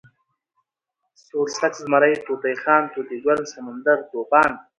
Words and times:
سوړسک، 1.25 1.73
زمری، 1.83 2.13
طوطی 2.25 2.55
خان، 2.61 2.83
طوطي 2.93 3.17
ګل، 3.25 3.39
سمندر، 3.53 3.97
طوفان 4.11 4.51